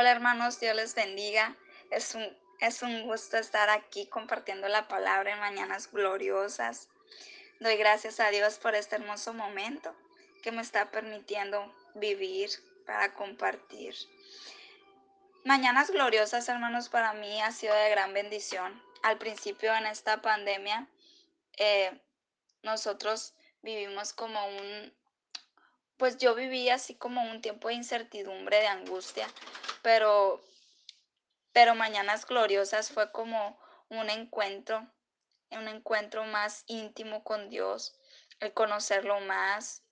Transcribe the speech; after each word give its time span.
Hola 0.00 0.12
hermanos, 0.12 0.60
Dios 0.60 0.76
les 0.76 0.94
bendiga. 0.94 1.56
Es 1.90 2.14
un, 2.14 2.24
es 2.60 2.82
un 2.82 3.02
gusto 3.02 3.36
estar 3.36 3.68
aquí 3.68 4.06
compartiendo 4.06 4.68
la 4.68 4.86
palabra 4.86 5.32
en 5.32 5.40
Mañanas 5.40 5.90
Gloriosas. 5.90 6.88
Doy 7.58 7.76
gracias 7.76 8.20
a 8.20 8.30
Dios 8.30 8.60
por 8.60 8.76
este 8.76 8.94
hermoso 8.94 9.34
momento 9.34 9.92
que 10.40 10.52
me 10.52 10.62
está 10.62 10.92
permitiendo 10.92 11.74
vivir 11.96 12.48
para 12.86 13.12
compartir. 13.12 13.96
Mañanas 15.44 15.90
Gloriosas, 15.90 16.48
hermanos, 16.48 16.88
para 16.88 17.12
mí 17.14 17.42
ha 17.42 17.50
sido 17.50 17.74
de 17.74 17.90
gran 17.90 18.14
bendición. 18.14 18.80
Al 19.02 19.18
principio 19.18 19.74
en 19.74 19.86
esta 19.86 20.22
pandemia, 20.22 20.86
eh, 21.56 22.00
nosotros 22.62 23.34
vivimos 23.62 24.12
como 24.12 24.46
un, 24.46 24.94
pues 25.98 26.16
yo 26.16 26.34
viví 26.34 26.70
así 26.70 26.94
como 26.94 27.22
un 27.22 27.42
tiempo 27.42 27.68
de 27.68 27.74
incertidumbre, 27.74 28.60
de 28.60 28.68
angustia, 28.68 29.28
pero, 29.82 30.42
pero 31.52 31.74
Mañanas 31.74 32.24
Gloriosas 32.24 32.90
fue 32.90 33.10
como 33.10 33.58
un 33.88 34.08
encuentro, 34.08 34.86
un 35.50 35.66
encuentro 35.68 36.24
más 36.24 36.62
íntimo 36.66 37.24
con 37.24 37.50
Dios, 37.50 37.94
el 38.40 38.52
conocerlo 38.54 39.20
más, 39.20 39.82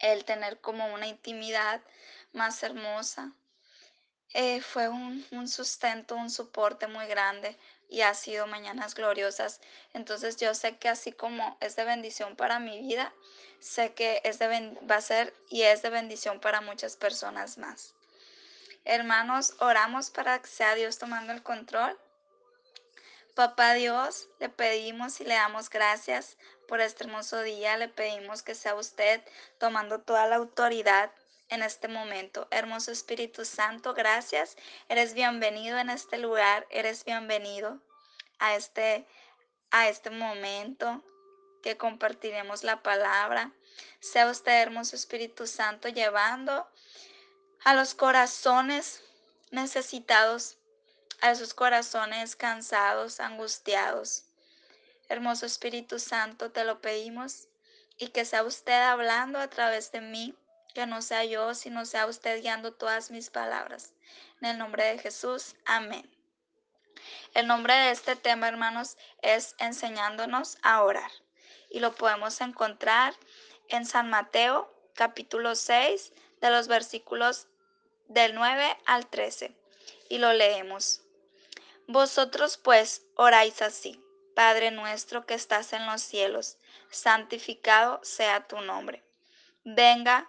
el 0.00 0.24
tener 0.24 0.60
como 0.60 0.92
una 0.92 1.06
intimidad 1.06 1.80
más 2.32 2.62
hermosa. 2.62 3.32
Eh, 4.36 4.60
fue 4.60 4.88
un, 4.88 5.24
un 5.30 5.46
sustento, 5.46 6.16
un 6.16 6.28
soporte 6.28 6.88
muy 6.88 7.06
grande 7.06 7.56
y 7.88 8.02
ha 8.02 8.14
sido 8.14 8.46
mañanas 8.46 8.94
gloriosas. 8.94 9.60
Entonces 9.92 10.36
yo 10.36 10.54
sé 10.54 10.76
que 10.76 10.88
así 10.88 11.12
como 11.12 11.56
es 11.60 11.76
de 11.76 11.84
bendición 11.84 12.36
para 12.36 12.58
mi 12.58 12.80
vida, 12.80 13.12
sé 13.60 13.94
que 13.94 14.20
es 14.24 14.38
de 14.38 14.78
va 14.90 14.96
a 14.96 15.00
ser 15.00 15.34
y 15.48 15.62
es 15.62 15.82
de 15.82 15.90
bendición 15.90 16.40
para 16.40 16.60
muchas 16.60 16.96
personas 16.96 17.58
más. 17.58 17.94
Hermanos, 18.84 19.54
oramos 19.60 20.10
para 20.10 20.38
que 20.40 20.48
sea 20.48 20.74
Dios 20.74 20.98
tomando 20.98 21.32
el 21.32 21.42
control. 21.42 21.98
Papá 23.34 23.74
Dios, 23.74 24.28
le 24.38 24.48
pedimos 24.48 25.20
y 25.20 25.24
le 25.24 25.34
damos 25.34 25.70
gracias 25.70 26.36
por 26.68 26.80
este 26.80 27.04
hermoso 27.04 27.42
día. 27.42 27.76
Le 27.76 27.88
pedimos 27.88 28.42
que 28.42 28.54
sea 28.54 28.74
usted 28.74 29.22
tomando 29.58 30.00
toda 30.00 30.26
la 30.26 30.36
autoridad 30.36 31.10
en 31.48 31.62
este 31.62 31.88
momento. 31.88 32.48
Hermoso 32.50 32.90
Espíritu 32.90 33.44
Santo, 33.44 33.94
gracias. 33.94 34.56
Eres 34.88 35.14
bienvenido 35.14 35.78
en 35.78 35.90
este 35.90 36.18
lugar. 36.18 36.66
Eres 36.70 37.04
bienvenido 37.04 37.80
a 38.38 38.54
este, 38.54 39.06
a 39.70 39.88
este 39.88 40.10
momento 40.10 41.02
que 41.62 41.76
compartiremos 41.76 42.64
la 42.64 42.82
palabra. 42.82 43.52
Sea 44.00 44.30
usted, 44.30 44.60
hermoso 44.60 44.96
Espíritu 44.96 45.46
Santo, 45.46 45.88
llevando 45.88 46.68
a 47.64 47.74
los 47.74 47.94
corazones 47.94 49.02
necesitados, 49.50 50.58
a 51.20 51.30
esos 51.30 51.54
corazones 51.54 52.36
cansados, 52.36 53.20
angustiados. 53.20 54.24
Hermoso 55.08 55.46
Espíritu 55.46 55.98
Santo, 55.98 56.50
te 56.50 56.64
lo 56.64 56.80
pedimos 56.80 57.48
y 57.96 58.08
que 58.08 58.24
sea 58.24 58.42
usted 58.42 58.82
hablando 58.82 59.38
a 59.38 59.48
través 59.48 59.92
de 59.92 60.00
mí, 60.00 60.34
que 60.74 60.86
no 60.86 61.00
sea 61.00 61.24
yo, 61.24 61.54
sino 61.54 61.86
sea 61.86 62.06
usted 62.06 62.42
guiando 62.42 62.72
todas 62.74 63.10
mis 63.10 63.30
palabras. 63.30 63.94
En 64.42 64.50
el 64.50 64.58
nombre 64.58 64.84
de 64.84 64.98
Jesús, 64.98 65.54
amén. 65.64 66.10
El 67.32 67.46
nombre 67.46 67.74
de 67.74 67.90
este 67.90 68.16
tema, 68.16 68.48
hermanos, 68.48 68.96
es 69.22 69.54
enseñándonos 69.58 70.58
a 70.62 70.82
orar. 70.82 71.10
Y 71.70 71.80
lo 71.80 71.94
podemos 71.94 72.40
encontrar 72.40 73.14
en 73.68 73.86
San 73.86 74.10
Mateo, 74.10 74.72
capítulo 74.94 75.54
6, 75.54 76.12
de 76.40 76.50
los 76.50 76.68
versículos 76.68 77.46
del 78.08 78.34
9 78.34 78.76
al 78.86 79.06
13. 79.06 79.56
Y 80.08 80.18
lo 80.18 80.32
leemos. 80.32 81.02
Vosotros 81.86 82.56
pues 82.56 83.02
oráis 83.16 83.62
así. 83.62 84.00
Padre 84.34 84.70
nuestro 84.72 85.26
que 85.26 85.34
estás 85.34 85.72
en 85.72 85.86
los 85.86 86.02
cielos, 86.02 86.58
santificado 86.90 88.00
sea 88.02 88.46
tu 88.48 88.60
nombre. 88.60 89.04
Venga 89.64 90.28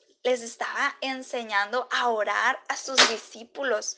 les 0.23 0.41
estaba 0.41 0.95
enseñando 1.01 1.87
a 1.91 2.09
orar 2.09 2.61
a 2.67 2.77
sus 2.77 2.97
discípulos 3.09 3.97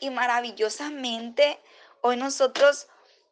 y 0.00 0.10
maravillosamente 0.10 1.60
hoy 2.00 2.16
nosotros 2.16 2.88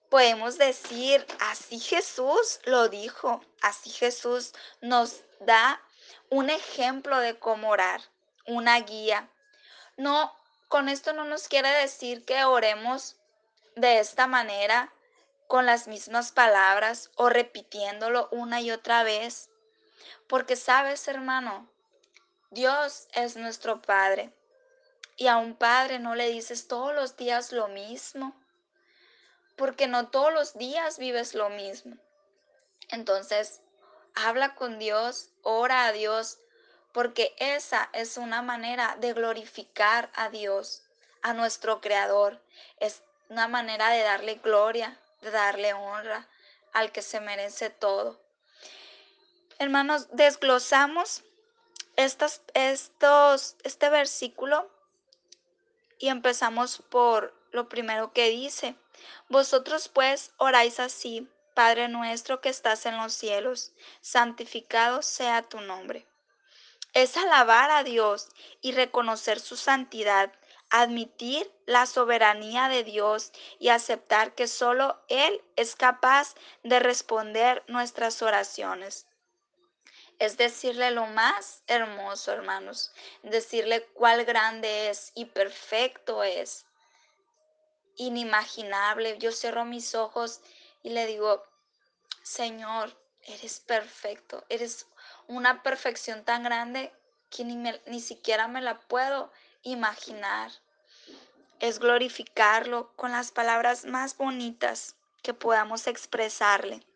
podemos 0.09 0.59
decir, 0.59 1.26
así 1.41 1.78
Jesús 1.78 2.60
lo 2.65 2.88
dijo, 2.88 3.43
así 3.60 3.91
Jesús 3.91 4.53
nos 4.81 5.22
da 5.41 5.82
un 6.31 6.50
ejemplo 6.50 7.19
de 7.19 7.38
cómo 7.38 7.71
orar, 7.71 8.00
una 8.47 8.78
guía. 8.81 9.28
No, 9.97 10.34
con 10.69 10.88
esto 10.88 11.12
no 11.12 11.25
nos 11.25 11.49
quiere 11.49 11.70
decir 11.70 12.25
que 12.25 12.44
oremos 12.44 13.16
de 13.76 13.99
esta 13.99 14.26
manera, 14.26 14.93
con 15.47 15.65
las 15.65 15.88
mismas 15.88 16.31
palabras 16.31 17.10
o 17.16 17.31
repitiéndolo 17.31 18.28
una 18.31 18.60
y 18.60 18.70
otra 18.70 19.03
vez. 19.03 19.49
Porque 20.26 20.56
sabes, 20.56 21.09
hermano, 21.09 21.69
Dios 22.50 23.09
es 23.12 23.36
nuestro 23.36 23.82
Padre. 23.82 24.32
Y 25.16 25.26
a 25.26 25.36
un 25.36 25.56
padre 25.56 25.98
no 25.98 26.14
le 26.14 26.28
dices 26.31 26.69
todos 26.69 26.94
los 26.94 27.16
días 27.16 27.50
lo 27.53 27.66
mismo 27.69 28.34
porque 29.59 29.88
no 29.88 30.09
todos 30.09 30.32
los 30.32 30.54
días 30.54 30.98
vives 30.98 31.34
lo 31.34 31.50
mismo. 31.50 31.97
Entonces, 32.91 33.60
habla 34.14 34.54
con 34.54 34.78
Dios, 34.78 35.31
ora 35.42 35.87
a 35.87 35.92
Dios, 35.92 36.38
porque 36.92 37.34
esa 37.38 37.91
es 37.92 38.16
una 38.16 38.41
manera 38.41 38.97
de 39.00 39.12
glorificar 39.12 40.10
a 40.14 40.31
Dios, 40.31 40.84
a 41.22 41.34
nuestro 41.34 41.81
Creador. 41.81 42.41
Es 42.78 43.03
una 43.28 43.48
manera 43.48 43.91
de 43.91 44.03
darle 44.03 44.37
gloria, 44.37 44.98
de 45.20 45.32
darle 45.32 45.75
honra 45.75 46.28
al 46.72 46.92
que 46.92 47.03
se 47.03 47.19
merece 47.19 47.69
todo. 47.69 48.20
Hermanos, 49.58 50.06
desglosamos 50.12 51.25
estos, 51.98 53.56
este 53.64 53.91
versículo 53.91 54.70
y 55.98 56.09
empezamos 56.09 56.81
por 56.88 57.34
lo 57.50 57.69
primero 57.69 58.12
que 58.12 58.31
dice. 58.31 58.76
Vosotros 59.28 59.88
pues 59.88 60.32
oráis 60.37 60.78
así, 60.78 61.28
Padre 61.54 61.88
nuestro 61.88 62.41
que 62.41 62.50
estás 62.50 62.87
en 62.87 62.97
los 62.97 63.12
cielos, 63.12 63.72
santificado 64.00 65.03
sea 65.03 65.42
tu 65.42 65.60
nombre. 65.60 66.06
Es 66.94 67.16
alabar 67.16 67.72
a 67.72 67.82
Dios 67.82 68.28
y 68.60 68.72
reconocer 68.72 69.41
su 69.41 69.56
santidad, 69.56 70.32
admitir 70.70 71.50
la 71.66 71.84
soberanía 71.87 72.69
de 72.69 72.84
Dios 72.84 73.32
y 73.58 73.70
aceptar 73.70 74.37
que 74.37 74.47
solo 74.47 75.03
Él 75.08 75.42
es 75.56 75.75
capaz 75.75 76.37
de 76.62 76.78
responder 76.78 77.64
nuestras 77.67 78.23
oraciones. 78.23 79.07
Es 80.19 80.37
decirle 80.37 80.91
lo 80.91 81.06
más 81.06 81.62
hermoso, 81.69 82.32
hermanos, 82.32 82.93
decirle 83.23 83.87
cuál 83.94 84.25
grande 84.25 84.91
es 84.91 85.12
y 85.15 85.26
perfecto 85.26 86.25
es 86.25 86.67
inimaginable. 87.97 89.19
Yo 89.19 89.31
cierro 89.31 89.65
mis 89.65 89.94
ojos 89.94 90.41
y 90.82 90.91
le 90.91 91.06
digo, 91.06 91.44
Señor, 92.23 92.97
eres 93.23 93.61
perfecto, 93.61 94.44
eres 94.49 94.87
una 95.29 95.62
perfección 95.62 96.25
tan 96.25 96.43
grande 96.43 96.93
que 97.31 97.44
ni, 97.44 97.56
ni 97.87 98.00
siquiera 98.00 98.49
me 98.49 98.61
la 98.61 98.81
puedo 98.81 99.31
imaginar. 99.62 100.50
Es 101.61 101.79
glorificarlo 101.79 102.93
con 102.97 103.12
las 103.12 103.31
palabras 103.31 103.85
más 103.85 104.17
bonitas 104.17 104.97
que 105.23 105.35
podamos 105.35 105.87
expresarle. 105.87 106.88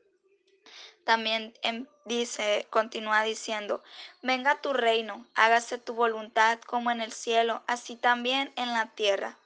También 1.05 1.55
em, 1.63 1.87
dice, 2.05 2.67
continúa 2.71 3.23
diciendo, 3.23 3.83
venga 4.23 4.61
tu 4.61 4.73
reino, 4.73 5.27
hágase 5.35 5.79
tu 5.79 5.95
voluntad 5.95 6.61
como 6.61 6.91
en 6.91 7.01
el 7.01 7.13
cielo, 7.13 7.63
así 7.67 7.97
también 7.97 8.53
en 8.57 8.73
la 8.73 8.91
tierra. 8.95 9.39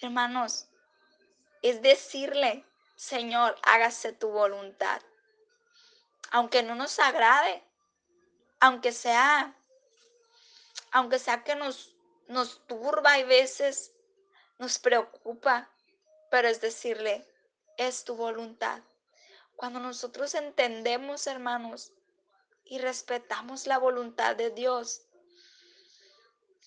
Hermanos, 0.00 0.66
es 1.62 1.80
decirle, 1.82 2.64
Señor, 2.96 3.56
hágase 3.62 4.12
tu 4.12 4.28
voluntad. 4.28 5.00
Aunque 6.30 6.62
no 6.62 6.74
nos 6.74 6.98
agrade, 6.98 7.62
aunque 8.60 8.92
sea, 8.92 9.54
aunque 10.90 11.18
sea 11.18 11.42
que 11.44 11.54
nos 11.54 11.94
nos 12.28 12.66
turba 12.66 13.18
y 13.18 13.24
veces, 13.24 13.92
nos 14.58 14.78
preocupa, 14.78 15.68
pero 16.30 16.48
es 16.48 16.60
decirle, 16.60 17.26
es 17.76 18.04
tu 18.04 18.16
voluntad. 18.16 18.82
Cuando 19.56 19.80
nosotros 19.80 20.34
entendemos, 20.34 21.26
hermanos, 21.26 21.92
y 22.64 22.78
respetamos 22.78 23.66
la 23.66 23.78
voluntad 23.78 24.36
de 24.36 24.50
Dios, 24.50 25.02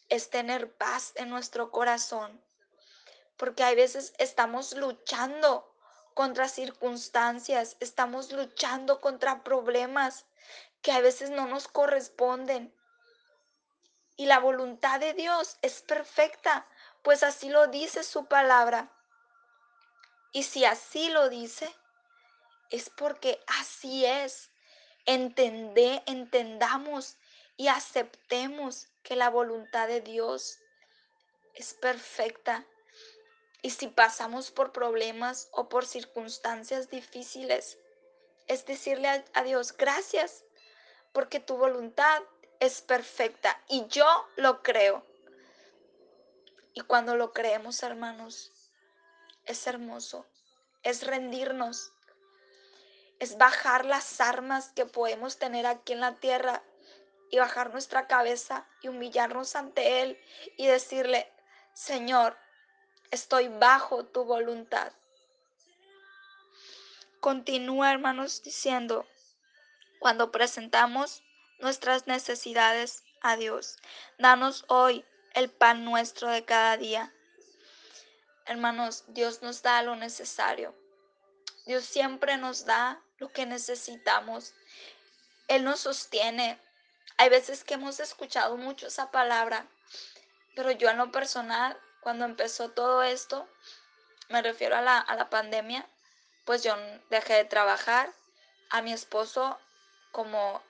es 0.10 0.30
tener 0.30 0.74
paz 0.74 1.12
en 1.16 1.30
nuestro 1.30 1.72
corazón. 1.72 2.42
Porque 3.36 3.63
hay 3.63 3.75
veces 3.75 4.13
estamos 4.18 4.74
luchando 4.74 5.74
contra 6.13 6.48
circunstancias, 6.48 7.78
estamos 7.80 8.31
luchando 8.31 9.01
contra 9.01 9.44
problemas 9.44 10.25
que 10.81 10.92
a 10.92 11.01
veces 11.01 11.30
no 11.30 11.48
nos 11.48 11.68
corresponden. 11.68 12.74
Y 14.16 14.25
la 14.25 14.40
voluntad 14.40 15.00
de 15.00 15.13
Dios 15.13 15.57
es 15.62 15.81
perfecta, 15.81 16.68
pues 17.04 17.22
así 17.22 17.50
lo 17.50 17.68
dice 17.68 18.04
su 18.04 18.25
palabra. 18.25 18.92
Y 20.31 20.44
si 20.44 20.66
así 20.66 21.10
lo 21.10 21.30
dice, 21.30 21.72
es 22.69 22.90
porque 22.90 23.40
así 23.60 24.06
es. 24.06 24.52
Entendé, 25.06 26.04
entendamos 26.06 27.18
y 27.56 27.68
aceptemos 27.69 28.88
que 29.04 29.16
la 29.16 29.30
voluntad 29.30 29.88
de 29.88 30.02
Dios 30.02 30.60
es 31.54 31.74
perfecta. 31.74 32.66
Y 33.62 33.72
si 33.72 33.88
pasamos 33.88 34.52
por 34.52 34.72
problemas 34.72 35.50
o 35.52 35.69
por 35.69 35.86
circunstancias 35.86 36.90
difíciles, 36.90 37.80
es 38.48 38.66
decirle 38.66 39.08
a, 39.08 39.25
a 39.34 39.44
Dios, 39.44 39.75
gracias, 39.75 40.44
porque 41.14 41.40
tu 41.40 41.58
voluntad 41.58 42.22
es 42.60 42.81
perfecta 42.81 43.62
y 43.68 43.88
yo 43.88 44.06
lo 44.36 44.62
creo. 44.62 45.06
Y 46.74 46.81
cuando 46.81 47.16
lo 47.16 47.34
creemos, 47.34 47.81
hermanos, 47.81 48.52
es 49.46 49.66
hermoso, 49.66 50.28
es 50.84 51.04
rendirnos, 51.06 51.92
es 53.19 53.38
bajar 53.38 53.86
las 53.86 54.22
armas 54.22 54.72
que 54.75 54.86
podemos 54.86 55.38
tener 55.38 55.66
aquí 55.66 55.94
en 55.94 56.02
la 56.02 56.16
tierra 56.16 56.64
y 57.30 57.40
bajar 57.40 57.72
nuestra 57.72 58.08
cabeza 58.08 58.68
y 58.81 58.88
humillarnos 58.88 59.56
ante 59.56 60.02
Él 60.02 60.19
y 60.58 60.68
decirle, 60.68 61.31
Señor, 61.74 62.38
estoy 63.12 63.48
bajo 63.48 64.06
tu 64.06 64.24
voluntad. 64.24 64.94
Continúa, 67.19 67.92
hermanos, 67.92 68.44
diciendo, 68.44 69.06
cuando 70.00 70.31
presentamos 70.31 71.24
nuestras 71.60 72.08
necesidades 72.08 73.04
a 73.22 73.36
Dios, 73.36 73.78
danos 74.18 74.66
hoy 74.68 75.04
el 75.34 75.50
pan 75.50 75.84
nuestro 75.84 76.30
de 76.30 76.46
cada 76.46 76.78
día. 76.78 77.14
Hermanos, 78.46 79.04
Dios 79.08 79.42
nos 79.42 79.62
da 79.62 79.81
lo 79.81 79.96
necesario. 79.96 80.74
Dios 81.66 81.84
siempre 81.84 82.38
nos 82.38 82.66
da 82.66 83.04
lo 83.18 83.31
que 83.31 83.46
necesitamos. 83.46 84.54
Él 85.48 85.64
nos 85.64 85.81
sostiene. 85.81 86.60
Hay 87.18 87.30
veces 87.30 87.64
que 87.64 87.75
hemos 87.75 88.00
escuchado 88.00 88.58
mucho 88.58 88.88
esa 88.88 89.12
palabra, 89.12 89.68
pero 90.56 90.72
yo 90.72 90.90
en 90.90 90.98
lo 90.98 91.12
personal, 91.12 91.80
cuando 92.02 92.25
empezó 92.25 92.69
todo 92.69 93.04
esto, 93.04 93.48
me 94.30 94.42
refiero 94.42 94.75
a 94.75 94.81
la, 94.81 95.00
a 95.00 95.16
la 95.16 95.30
pandemia, 95.30 95.88
pues 96.46 96.64
yo 96.64 96.75
dejé 97.10 97.34
de 97.34 97.46
trabajar. 97.46 98.12
A 98.69 98.81
mi 98.81 98.92
esposo, 98.92 99.58
como 100.12 100.62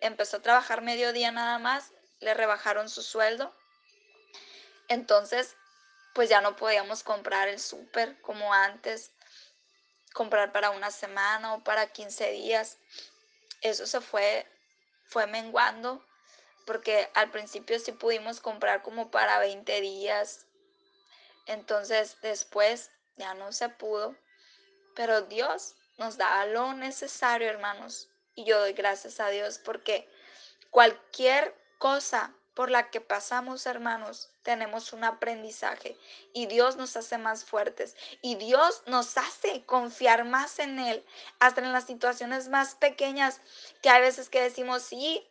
empezó 0.00 0.38
a 0.38 0.42
trabajar 0.42 0.80
mediodía 0.80 1.30
nada 1.30 1.58
más, 1.58 1.92
le 2.20 2.32
rebajaron 2.32 2.88
su 2.88 3.02
sueldo. 3.02 3.54
Entonces, 4.88 5.56
pues 6.14 6.30
ya 6.30 6.40
no 6.40 6.56
podíamos 6.56 7.02
comprar 7.02 7.48
el 7.48 7.60
súper 7.60 8.20
como 8.22 8.54
antes 8.54 9.10
comprar 10.14 10.52
para 10.52 10.70
una 10.70 10.90
semana 10.90 11.52
o 11.52 11.62
para 11.62 11.92
15 11.92 12.30
días. 12.30 12.78
Eso 13.60 13.86
se 13.86 14.00
fue, 14.00 14.46
fue 15.08 15.26
menguando 15.26 16.02
porque 16.64 17.10
al 17.14 17.30
principio 17.30 17.78
sí 17.78 17.92
pudimos 17.92 18.40
comprar 18.40 18.82
como 18.82 19.10
para 19.10 19.38
20 19.40 19.80
días. 19.82 20.46
Entonces 21.46 22.16
después 22.22 22.90
ya 23.16 23.34
no 23.34 23.52
se 23.52 23.68
pudo. 23.68 24.16
Pero 24.94 25.22
Dios 25.22 25.74
nos 25.98 26.16
da 26.16 26.46
lo 26.46 26.72
necesario, 26.72 27.50
hermanos. 27.50 28.08
Y 28.34 28.44
yo 28.44 28.60
doy 28.60 28.72
gracias 28.72 29.20
a 29.20 29.28
Dios 29.28 29.58
porque 29.58 30.08
cualquier 30.70 31.54
cosa 31.78 32.32
por 32.54 32.70
la 32.70 32.90
que 32.90 33.00
pasamos, 33.00 33.66
hermanos, 33.66 34.30
tenemos 34.42 34.92
un 34.92 35.04
aprendizaje 35.04 35.96
y 36.32 36.46
Dios 36.46 36.76
nos 36.76 36.96
hace 36.96 37.18
más 37.18 37.44
fuertes 37.44 37.96
y 38.22 38.36
Dios 38.36 38.82
nos 38.86 39.18
hace 39.18 39.64
confiar 39.64 40.24
más 40.24 40.60
en 40.60 40.78
Él, 40.78 41.04
hasta 41.40 41.60
en 41.60 41.72
las 41.72 41.84
situaciones 41.84 42.48
más 42.48 42.76
pequeñas 42.76 43.40
que 43.82 43.90
hay 43.90 44.00
veces 44.00 44.28
que 44.28 44.40
decimos, 44.40 44.82
sí, 44.82 45.26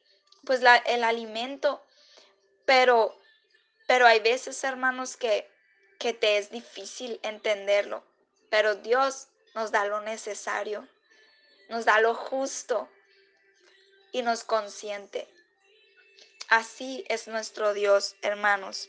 pues 0.45 0.61
el 0.85 1.03
alimento, 1.03 1.81
pero, 2.65 3.17
pero 3.87 4.05
hay 4.05 4.19
veces, 4.19 4.61
hermanos, 4.63 5.15
que, 5.15 5.49
que 5.99 6.13
te 6.13 6.37
es 6.37 6.51
difícil 6.51 7.19
entenderlo, 7.23 8.03
pero 8.49 8.75
Dios 8.75 9.29
nos 9.55 9.71
da 9.71 9.85
lo 9.85 10.01
necesario, 10.01 10.87
nos 11.69 11.85
da 11.85 12.01
lo 12.01 12.15
justo 12.15 12.89
y 14.11 14.21
nos 14.23 14.43
consiente. 14.43 15.32
Así 16.53 17.03
es 17.09 17.27
nuestro 17.27 17.73
Dios, 17.73 18.15
hermanos. 18.21 18.87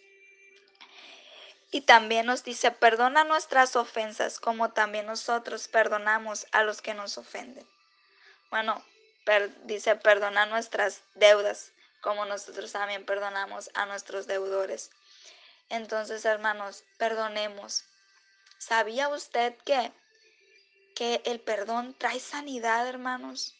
Y 1.71 1.81
también 1.81 2.27
nos 2.27 2.45
dice, 2.45 2.71
perdona 2.71 3.25
nuestras 3.25 3.75
ofensas 3.75 4.39
como 4.39 4.73
también 4.75 5.07
nosotros 5.07 5.67
perdonamos 5.69 6.47
a 6.53 6.63
los 6.63 6.83
que 6.83 6.93
nos 6.93 7.17
ofenden. 7.17 7.67
Bueno, 8.51 8.85
dice, 9.63 9.97
perdona 9.97 10.45
nuestras 10.45 11.01
deudas 11.15 11.73
como 12.03 12.27
nosotros 12.27 12.71
también 12.71 13.07
perdonamos 13.07 13.71
a 13.73 13.87
nuestros 13.87 14.27
deudores. 14.27 14.91
Entonces, 15.71 16.27
hermanos, 16.27 16.85
perdonemos. 16.99 17.87
¿Sabía 18.59 19.09
usted 19.09 19.57
que, 19.65 19.91
que 20.95 21.23
el 21.25 21.41
perdón 21.41 21.95
trae 21.99 22.21
sanidad, 22.21 22.87
hermanos? 22.87 23.57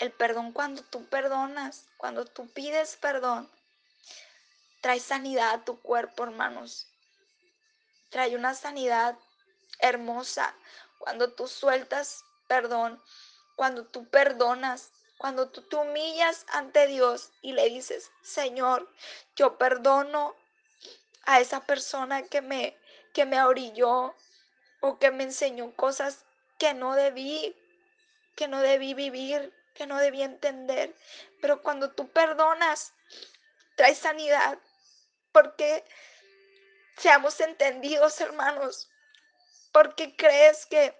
El 0.00 0.12
perdón 0.12 0.52
cuando 0.52 0.82
tú 0.82 1.04
perdonas, 1.10 1.84
cuando 1.98 2.24
tú 2.24 2.48
pides 2.48 2.96
perdón, 2.96 3.50
trae 4.80 4.98
sanidad 4.98 5.50
a 5.50 5.64
tu 5.66 5.78
cuerpo, 5.82 6.24
hermanos. 6.24 6.88
Trae 8.08 8.34
una 8.34 8.54
sanidad 8.54 9.18
hermosa 9.78 10.56
cuando 10.98 11.34
tú 11.34 11.46
sueltas 11.46 12.24
perdón, 12.48 12.98
cuando 13.56 13.84
tú 13.86 14.08
perdonas, 14.08 14.90
cuando 15.18 15.50
tú 15.50 15.60
te 15.68 15.76
humillas 15.76 16.46
ante 16.48 16.86
Dios 16.86 17.30
y 17.42 17.52
le 17.52 17.68
dices, 17.68 18.10
Señor, 18.22 18.90
yo 19.36 19.58
perdono 19.58 20.34
a 21.24 21.40
esa 21.40 21.66
persona 21.66 22.22
que 22.22 22.40
me, 22.40 22.74
que 23.12 23.26
me 23.26 23.42
orilló 23.42 24.14
o 24.80 24.98
que 24.98 25.10
me 25.10 25.24
enseñó 25.24 25.76
cosas 25.76 26.24
que 26.58 26.72
no 26.72 26.94
debí, 26.94 27.54
que 28.34 28.48
no 28.48 28.60
debí 28.60 28.94
vivir 28.94 29.52
que 29.74 29.86
no 29.86 29.98
debía 29.98 30.24
entender. 30.24 30.94
Pero 31.40 31.62
cuando 31.62 31.92
tú 31.92 32.08
perdonas, 32.08 32.92
trae 33.76 33.94
sanidad. 33.94 34.58
Porque 35.32 35.84
seamos 36.96 37.40
entendidos, 37.40 38.20
hermanos. 38.20 38.90
Porque 39.72 40.16
crees 40.16 40.66
que, 40.66 40.98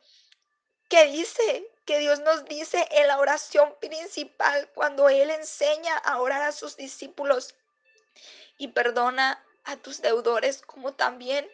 que 0.89 1.07
dice, 1.07 1.67
que 1.91 1.99
Dios 1.99 2.21
nos 2.21 2.45
dice 2.45 2.87
en 2.93 3.09
la 3.09 3.19
oración 3.19 3.75
principal, 3.81 4.71
cuando 4.75 5.09
Él 5.09 5.29
enseña 5.31 5.97
a 5.97 6.21
orar 6.21 6.43
a 6.43 6.53
sus 6.53 6.77
discípulos 6.77 7.57
y 8.59 8.69
perdona 8.69 9.45
a 9.65 9.77
tus 9.77 10.01
deudores 10.01 10.63
como 10.63 10.95
también 10.95 11.51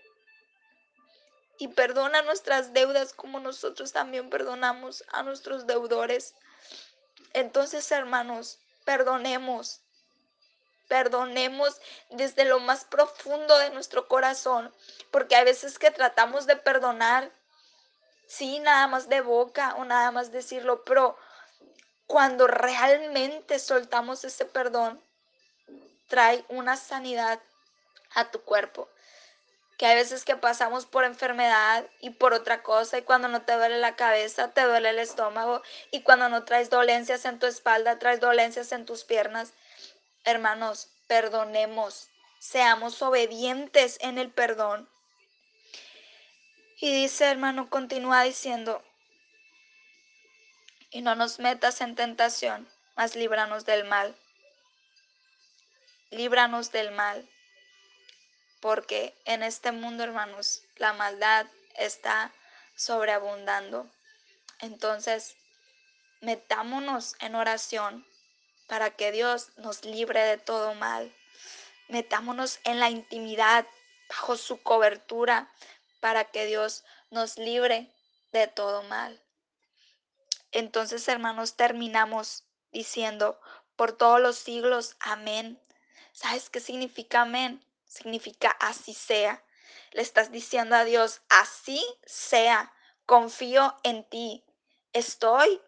y 1.58 1.68
perdona 1.68 2.20
nuestras 2.20 2.75
deudas 2.75 3.14
como 3.14 3.40
nosotros 3.40 3.92
también 3.92 4.28
perdonamos 4.28 5.04
a 5.08 5.23
nuestros 5.23 5.66
deudores. 5.66 6.35
Entonces, 7.33 7.90
hermanos, 7.92 8.59
perdonemos. 8.85 9.80
Perdonemos 10.88 11.80
desde 12.11 12.45
lo 12.45 12.61
más 12.61 12.85
profundo 12.85 13.59
de 13.59 13.71
nuestro 13.71 14.06
corazón, 14.06 14.73
porque 15.11 15.35
hay 15.35 15.45
veces 15.45 15.78
que 15.78 15.90
tratamos 15.90 16.47
de 16.47 16.56
perdonar, 16.56 17.33
sí, 18.28 18.61
nada 18.61 18.87
más 18.87 19.09
de 19.09 19.21
boca 19.21 19.75
o 19.78 19.85
nada 19.85 20.12
más 20.12 20.30
decirlo, 20.30 20.85
pero 20.85 21.18
cuando 22.06 22.47
realmente 22.47 23.59
soltamos 23.59 24.25
ese 24.25 24.45
perdón, 24.45 25.02
trae 26.06 26.45
una 26.49 26.76
sanidad 26.76 27.40
a 28.14 28.30
tu 28.30 28.40
cuerpo 28.42 28.88
que 29.76 29.87
hay 29.87 29.95
veces 29.95 30.25
que 30.25 30.37
pasamos 30.37 30.87
por 30.87 31.04
enfermedad 31.04 31.85
y 32.00 32.11
por 32.11 32.33
otra 32.33 32.62
cosa 32.62 32.99
y 32.99 33.02
cuando 33.02 33.28
no 33.28 33.42
te 33.42 33.54
duele 33.54 33.78
la 33.78 33.97
cabeza, 33.97 34.52
te 34.52 34.62
duele 34.62 34.90
el 34.90 34.99
estómago 34.99 35.62
y 35.90 36.02
cuando 36.02 36.28
no 36.28 36.45
traes 36.45 36.71
dolencias 36.71 37.25
en 37.26 37.38
tu 37.38 37.47
espalda, 37.47 37.99
traes 37.99 38.21
dolencias 38.21 38.73
en 38.73 38.87
tus 38.87 39.04
piernas. 39.04 39.52
Hermanos, 40.25 40.88
perdonemos, 41.06 42.09
seamos 42.38 43.02
obedientes 43.02 43.99
en 44.00 44.18
el 44.18 44.30
perdón. 44.30 44.88
Y 46.78 46.92
dice, 46.92 47.26
hermano, 47.26 47.71
continúa 47.71 48.23
diciendo, 48.23 48.83
y 50.90 51.02
no 51.02 51.14
nos 51.14 51.38
metas 51.38 51.80
en 51.80 51.95
tentación, 51.95 52.68
mas 52.97 53.16
líbranos 53.16 53.66
del 53.66 53.85
mal. 53.85 54.14
Líbranos 56.11 56.73
del 56.73 56.92
mal, 56.92 57.28
porque 58.60 59.16
en 59.25 59.42
este 59.42 59.72
mundo, 59.72 60.02
hermanos, 60.02 60.62
la 60.76 60.92
maldad 60.92 61.46
está 61.75 62.32
sobreabundando. 62.75 63.90
Entonces, 64.60 65.36
metámonos 66.20 67.14
en 67.20 67.34
oración 67.34 68.06
para 68.66 68.90
que 68.90 69.12
Dios 69.12 69.50
nos 69.56 69.84
libre 69.84 70.20
de 70.22 70.38
todo 70.38 70.75
mal. 70.75 71.14
Metámonos 71.88 72.58
en 72.64 72.80
la 72.80 72.90
intimidad 72.90 73.66
bajo 74.08 74.36
su 74.36 74.62
cobertura 74.62 75.50
para 76.00 76.25
que 76.25 76.46
Dios 76.46 76.84
nos 77.10 77.38
libre 77.38 77.92
de 78.32 78.46
todo 78.48 78.82
mal. 78.84 79.20
Entonces, 80.52 81.06
hermanos, 81.08 81.54
terminamos 81.56 82.44
diciendo, 82.72 83.40
por 83.76 83.92
todos 83.92 84.20
los 84.20 84.36
siglos, 84.36 84.96
amén. 85.00 85.60
¿Sabes 86.12 86.48
qué 86.48 86.60
significa 86.60 87.22
amén? 87.22 87.62
Significa 87.97 88.50
así 88.61 88.93
sea. 88.93 89.43
Le 89.93 90.03
estás 90.03 90.31
diciendo 90.31 90.76
a 90.76 90.85
Dios, 90.85 91.23
así 91.31 91.83
sea, 92.05 92.75
confío 93.07 93.75
en 93.85 94.05
ti, 94.05 94.45
estoy 94.93 95.62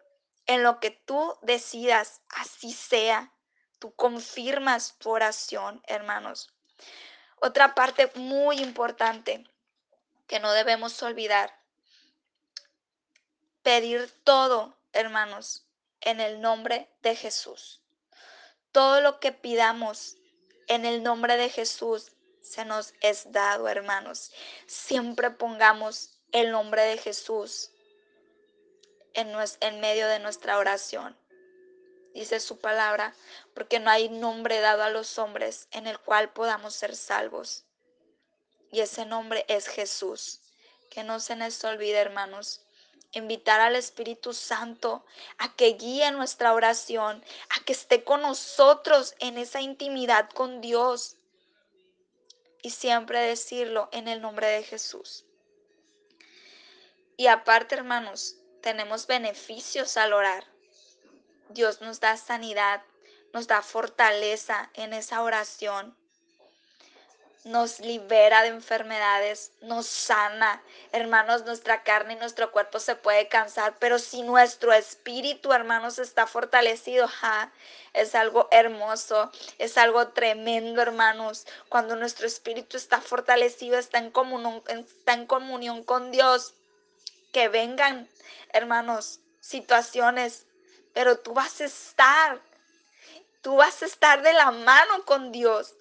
en 0.45 0.61
lo 0.61 0.79
que 0.79 0.91
tú 0.91 1.35
decidas, 1.41 2.21
así 2.29 2.71
sea. 2.71 3.33
Tú 3.79 3.95
confirmas 3.95 4.95
tu 4.99 5.09
oración, 5.09 5.81
hermanos. 5.87 6.53
Otra 7.37 7.73
parte 7.73 8.11
muy 8.13 8.59
importante 8.59 9.49
que 10.27 10.39
no 10.39 10.51
debemos 10.51 11.01
olvidar. 11.01 11.59
Pedir 13.63 14.11
todo, 14.23 14.77
hermanos, 14.93 15.65
en 16.01 16.19
el 16.19 16.41
nombre 16.41 16.93
de 17.01 17.15
Jesús. 17.15 17.81
Todo 18.71 19.01
lo 19.01 19.19
que 19.19 19.31
pidamos 19.31 20.17
en 20.67 20.85
el 20.85 21.01
nombre 21.01 21.35
de 21.35 21.49
Jesús 21.49 22.11
se 22.41 22.65
nos 22.65 22.93
es 23.01 23.31
dado, 23.31 23.67
hermanos. 23.67 24.31
Siempre 24.67 25.31
pongamos 25.31 26.11
el 26.31 26.51
nombre 26.51 26.83
de 26.83 26.97
Jesús 26.97 27.71
en, 29.13 29.33
en 29.61 29.79
medio 29.79 30.07
de 30.07 30.19
nuestra 30.19 30.57
oración. 30.57 31.17
Dice 32.13 32.39
su 32.39 32.59
palabra, 32.59 33.13
porque 33.53 33.79
no 33.79 33.89
hay 33.91 34.09
nombre 34.09 34.59
dado 34.59 34.83
a 34.83 34.89
los 34.89 35.17
hombres 35.19 35.67
en 35.71 35.87
el 35.87 35.99
cual 35.99 36.31
podamos 36.33 36.73
ser 36.73 36.95
salvos. 36.95 37.65
Y 38.71 38.81
ese 38.81 39.05
nombre 39.05 39.45
es 39.47 39.67
Jesús. 39.67 40.41
Que 40.89 41.03
no 41.03 41.19
se 41.19 41.35
nos 41.35 41.63
olvide, 41.63 41.97
hermanos, 41.97 42.61
invitar 43.11 43.59
al 43.59 43.75
Espíritu 43.75 44.33
Santo 44.33 45.05
a 45.37 45.55
que 45.55 45.73
guíe 45.73 46.11
nuestra 46.11 46.53
oración, 46.53 47.23
a 47.49 47.63
que 47.63 47.73
esté 47.73 48.03
con 48.03 48.21
nosotros 48.21 49.15
en 49.19 49.37
esa 49.37 49.61
intimidad 49.61 50.29
con 50.31 50.61
Dios. 50.61 51.15
Y 52.61 52.71
siempre 52.71 53.19
decirlo 53.19 53.89
en 53.91 54.07
el 54.07 54.21
nombre 54.21 54.47
de 54.47 54.63
Jesús. 54.63 55.25
Y 57.17 57.27
aparte, 57.27 57.75
hermanos, 57.75 58.37
tenemos 58.61 59.07
beneficios 59.07 59.97
al 59.97 60.13
orar. 60.13 60.45
Dios 61.49 61.81
nos 61.81 61.99
da 61.99 62.15
sanidad, 62.17 62.83
nos 63.33 63.47
da 63.47 63.61
fortaleza 63.61 64.69
en 64.73 64.93
esa 64.93 65.21
oración. 65.21 65.97
Nos 67.45 67.79
libera 67.79 68.41
de 68.41 68.49
enfermedades, 68.49 69.51
nos 69.61 69.85
sana. 69.87 70.61
Hermanos, 70.91 71.45
nuestra 71.45 71.83
carne 71.83 72.13
y 72.13 72.17
nuestro 72.17 72.51
cuerpo 72.51 72.79
se 72.79 72.95
puede 72.95 73.29
cansar, 73.29 73.77
pero 73.79 73.97
si 73.97 74.23
nuestro 74.23 74.73
espíritu, 74.73 75.53
hermanos, 75.53 75.99
está 75.99 76.27
fortalecido, 76.27 77.07
es 77.93 78.13
algo 78.13 78.49
hermoso, 78.51 79.31
es 79.57 79.77
algo 79.77 80.09
tremendo, 80.09 80.81
hermanos. 80.81 81.47
Cuando 81.69 81.95
nuestro 81.95 82.27
espíritu 82.27 82.75
está 82.75 82.99
fortalecido, 82.99 83.77
está 83.77 83.99
en 83.99 84.11
comunión, 84.11 84.61
está 84.67 85.13
en 85.13 85.25
comunión 85.25 85.83
con 85.83 86.11
Dios 86.11 86.53
que 87.31 87.47
vengan, 87.47 88.09
hermanos, 88.51 89.21
situaciones, 89.39 90.45
pero 90.93 91.19
tú 91.19 91.33
vas 91.33 91.61
a 91.61 91.65
estar, 91.65 92.41
tú 93.41 93.55
vas 93.55 93.81
a 93.81 93.85
estar 93.85 94.21
de 94.23 94.33
la 94.33 94.51
mano 94.51 95.05
con 95.05 95.31
Dios. 95.31 95.75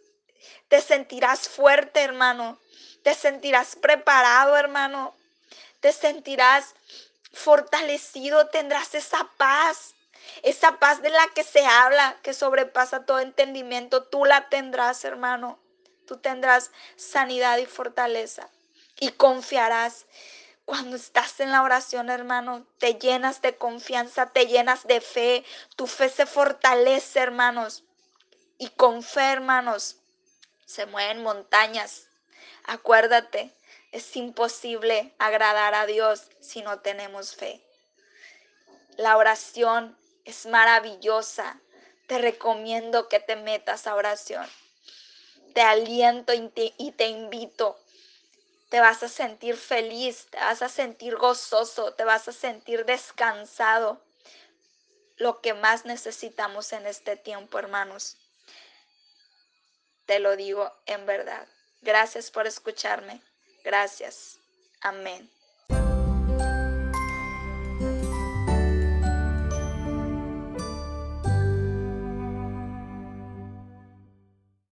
Te 0.68 0.80
sentirás 0.80 1.48
fuerte, 1.48 2.02
hermano. 2.02 2.58
Te 3.02 3.14
sentirás 3.14 3.76
preparado, 3.76 4.56
hermano. 4.56 5.14
Te 5.80 5.92
sentirás 5.92 6.74
fortalecido, 7.32 8.48
tendrás 8.48 8.94
esa 8.94 9.28
paz. 9.36 9.94
Esa 10.42 10.78
paz 10.78 11.00
de 11.02 11.10
la 11.10 11.26
que 11.34 11.44
se 11.44 11.64
habla, 11.64 12.16
que 12.22 12.34
sobrepasa 12.34 13.06
todo 13.06 13.20
entendimiento, 13.20 14.04
tú 14.04 14.24
la 14.24 14.48
tendrás, 14.48 15.04
hermano. 15.04 15.58
Tú 16.06 16.18
tendrás 16.18 16.70
sanidad 16.96 17.58
y 17.58 17.66
fortaleza 17.66 18.48
y 19.00 19.10
confiarás 19.12 20.06
cuando 20.64 20.96
estás 20.96 21.40
en 21.40 21.50
la 21.50 21.62
oración, 21.62 22.10
hermano, 22.10 22.66
te 22.78 22.94
llenas 22.96 23.40
de 23.40 23.56
confianza, 23.56 24.26
te 24.26 24.46
llenas 24.46 24.86
de 24.86 25.00
fe. 25.00 25.42
Tu 25.76 25.86
fe 25.86 26.10
se 26.10 26.26
fortalece, 26.26 27.20
hermanos. 27.20 27.84
Y 28.58 28.68
con 28.68 29.02
fe, 29.02 29.32
hermanos, 29.32 29.96
se 30.68 30.84
mueven 30.84 31.22
montañas. 31.22 32.06
Acuérdate, 32.64 33.50
es 33.90 34.14
imposible 34.14 35.14
agradar 35.18 35.74
a 35.74 35.86
Dios 35.86 36.28
si 36.40 36.60
no 36.60 36.80
tenemos 36.80 37.34
fe. 37.34 37.64
La 38.98 39.16
oración 39.16 39.96
es 40.26 40.44
maravillosa. 40.44 41.58
Te 42.06 42.18
recomiendo 42.18 43.08
que 43.08 43.18
te 43.18 43.36
metas 43.36 43.86
a 43.86 43.94
oración. 43.94 44.46
Te 45.54 45.62
aliento 45.62 46.34
y 46.34 46.48
te, 46.50 46.74
y 46.76 46.92
te 46.92 47.08
invito 47.08 47.78
te 48.68 48.80
vas 48.80 49.02
a 49.02 49.08
sentir 49.08 49.56
feliz, 49.56 50.26
te 50.30 50.36
vas 50.36 50.60
a 50.60 50.68
sentir 50.68 51.16
gozoso, 51.16 51.94
te 51.94 52.04
vas 52.04 52.28
a 52.28 52.32
sentir 52.32 52.84
descansado. 52.84 53.98
Lo 55.16 55.40
que 55.40 55.54
más 55.54 55.86
necesitamos 55.86 56.74
en 56.74 56.86
este 56.86 57.16
tiempo, 57.16 57.58
hermanos. 57.58 58.18
Te 60.08 60.20
lo 60.20 60.36
digo 60.36 60.72
en 60.86 61.04
verdad. 61.04 61.46
Gracias 61.82 62.30
por 62.30 62.46
escucharme. 62.46 63.20
Gracias. 63.62 64.38
Amén. 64.80 65.30